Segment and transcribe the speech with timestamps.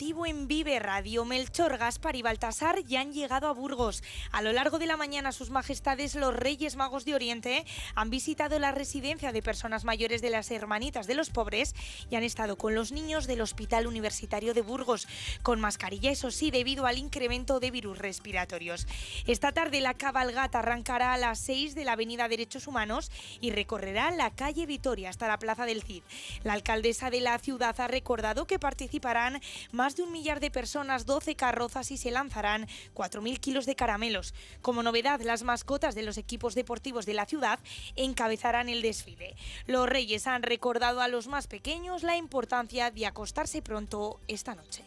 [0.00, 4.04] en Vive Radio, Melchor, Gaspar y Baltasar ya han llegado a Burgos.
[4.30, 8.60] A lo largo de la mañana, sus majestades, los Reyes Magos de Oriente, han visitado
[8.60, 11.74] la residencia de personas mayores de las Hermanitas de los Pobres
[12.10, 15.08] y han estado con los niños del Hospital Universitario de Burgos,
[15.42, 18.86] con mascarilla, eso sí, debido al incremento de virus respiratorios.
[19.26, 23.10] Esta tarde la cabalgata arrancará a las 6 de la Avenida Derechos Humanos
[23.40, 26.04] y recorrerá la calle Vitoria hasta la Plaza del Cid.
[26.44, 29.40] La alcaldesa de la ciudad ha recordado que participarán
[29.72, 33.74] más más de un millar de personas, 12 carrozas y se lanzarán 4.000 kilos de
[33.74, 34.34] caramelos.
[34.60, 37.58] Como novedad, las mascotas de los equipos deportivos de la ciudad
[37.96, 39.34] encabezarán el desfile.
[39.66, 44.84] Los reyes han recordado a los más pequeños la importancia de acostarse pronto esta noche.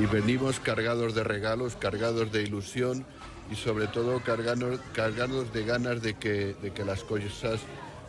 [0.00, 3.04] Y venimos cargados de regalos, cargados de ilusión
[3.50, 7.62] y sobre todo cargados, de ganas de que, de que las cosas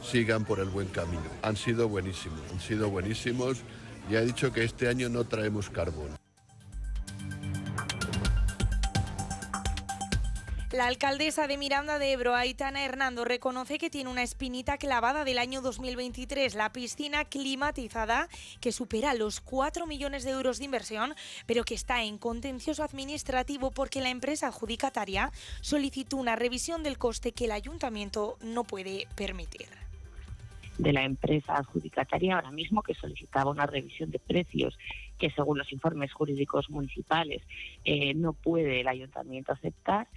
[0.03, 1.25] sigan por el buen camino.
[1.41, 3.63] Han sido buenísimos, han sido buenísimos
[4.11, 6.09] y ha dicho que este año no traemos carbón.
[10.73, 15.37] La alcaldesa de Miranda de Ebro, Aitana Hernando, reconoce que tiene una espinita clavada del
[15.37, 21.13] año 2023, la piscina climatizada, que supera los 4 millones de euros de inversión,
[21.45, 25.31] pero que está en contencioso administrativo porque la empresa adjudicataria
[25.61, 29.80] solicitó una revisión del coste que el ayuntamiento no puede permitir
[30.81, 34.77] de la empresa adjudicataria ahora mismo que solicitaba una revisión de precios
[35.19, 37.43] que según los informes jurídicos municipales
[37.85, 40.07] eh, no puede el ayuntamiento aceptar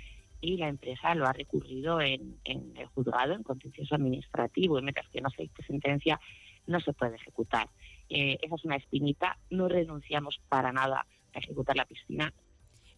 [0.41, 5.21] y la empresa lo ha recurrido en, el juzgado en contencioso administrativo y mientras que
[5.21, 6.19] no se dicte sentencia
[6.67, 7.69] no se puede ejecutar.
[8.09, 12.33] Eh, esa es una espinita, no renunciamos para nada a ejecutar la piscina,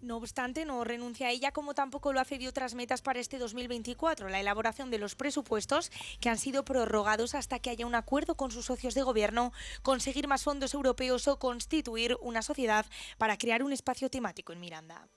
[0.00, 3.38] no obstante, no renuncia a ella como tampoco lo hace de otras metas para este
[3.38, 8.36] 2024, la elaboración de los presupuestos que han sido prorrogados hasta que haya un acuerdo
[8.36, 12.86] con sus socios de gobierno, conseguir más fondos europeos o constituir una sociedad
[13.18, 15.08] para crear un espacio temático en Miranda.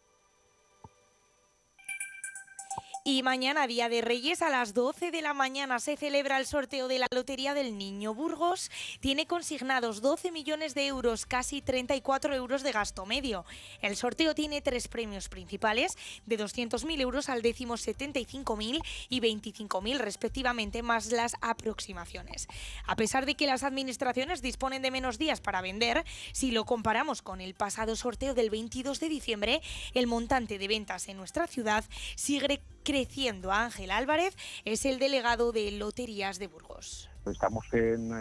[3.11, 6.87] Y mañana, Día de Reyes, a las 12 de la mañana se celebra el sorteo
[6.87, 8.13] de la Lotería del Niño.
[8.13, 13.45] Burgos tiene consignados 12 millones de euros, casi 34 euros de gasto medio.
[13.81, 20.83] El sorteo tiene tres premios principales, de 200.000 euros al décimo 75.000 y 25.000 respectivamente,
[20.83, 22.47] más las aproximaciones.
[22.85, 27.23] A pesar de que las administraciones disponen de menos días para vender, si lo comparamos
[27.23, 29.61] con el pasado sorteo del 22 de diciembre,
[29.95, 31.83] el montante de ventas en nuestra ciudad
[32.15, 33.51] sigue creciendo.
[33.51, 34.35] Ángel Álvarez
[34.65, 37.09] es el delegado de Loterías de Burgos.
[37.25, 38.11] Estamos en,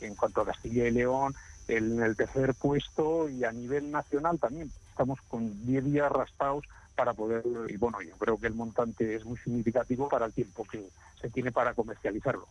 [0.00, 1.34] en cuanto a Castilla y León
[1.68, 4.70] en el tercer puesto y a nivel nacional también.
[4.90, 9.24] Estamos con 10 días raspados para poder, y bueno, yo creo que el montante es
[9.24, 10.88] muy significativo para el tiempo que
[11.20, 12.48] se tiene para comercializarlo.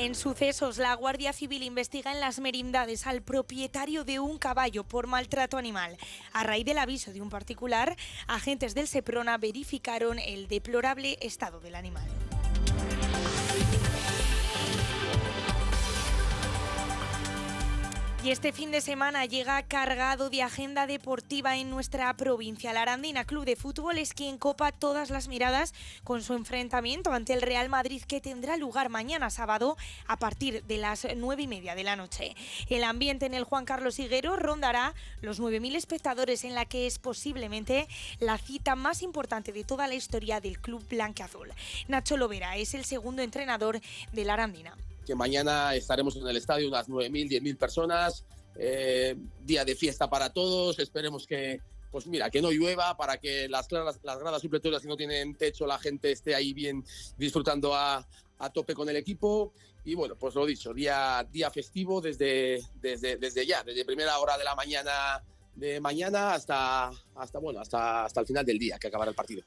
[0.00, 5.06] En sucesos, la Guardia Civil investiga en las merindades al propietario de un caballo por
[5.06, 5.98] maltrato animal.
[6.32, 7.94] A raíz del aviso de un particular,
[8.26, 12.08] agentes del Seprona verificaron el deplorable estado del animal.
[18.22, 22.74] Y este fin de semana llega cargado de agenda deportiva en nuestra provincia.
[22.74, 25.72] La Arandina Club de Fútbol es quien copa todas las miradas
[26.04, 30.76] con su enfrentamiento ante el Real Madrid que tendrá lugar mañana sábado a partir de
[30.76, 32.36] las nueve y media de la noche.
[32.68, 34.92] El ambiente en el Juan Carlos Higuero rondará
[35.22, 37.88] los 9.000 espectadores en la que es posiblemente
[38.18, 41.54] la cita más importante de toda la historia del club blanqueazul.
[41.88, 43.80] Nacho Lovera es el segundo entrenador
[44.12, 48.24] de la Arandina que mañana estaremos en el estadio unas 9.000, 10.000 personas,
[48.56, 53.48] eh, día de fiesta para todos, esperemos que, pues mira, que no llueva para que
[53.48, 56.84] las, las gradas supletorias que no tienen techo, la gente esté ahí bien
[57.16, 58.06] disfrutando a,
[58.38, 59.52] a, tope con el equipo.
[59.84, 64.36] Y bueno, pues lo dicho, día, día festivo desde, desde, desde ya, desde primera hora
[64.36, 65.22] de la mañana
[65.54, 69.42] de mañana hasta, hasta, bueno, hasta, hasta el final del día que acabará el partido.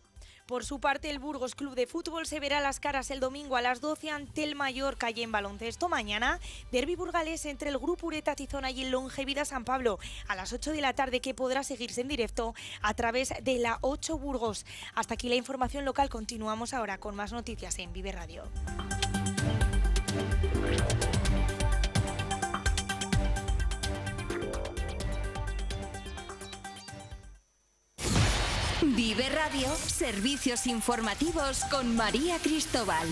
[0.45, 3.61] Por su parte, el Burgos Club de Fútbol se verá las caras el domingo a
[3.61, 6.39] las 12 ante el Mallorca y en baloncesto mañana,
[6.71, 10.73] derby burgalés entre el Grupo Ureta Tizona y el Longevida San Pablo a las 8
[10.73, 14.65] de la tarde que podrá seguirse en directo a través de la 8 Burgos.
[14.95, 18.43] Hasta aquí la información local, continuamos ahora con más noticias en Vive Radio.
[28.95, 33.07] Vive Radio, servicios informativos con María Cristóbal.